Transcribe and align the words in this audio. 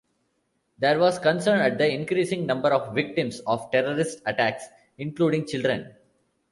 There 0.79 0.97
was 0.99 1.19
concern 1.19 1.59
at 1.59 1.77
the 1.77 1.87
increasing 1.87 2.47
number 2.47 2.69
of 2.69 2.95
victims 2.95 3.39
of 3.41 3.69
terrorist 3.69 4.23
attacks, 4.25 4.65
including 4.97 5.45
children. 5.45 5.93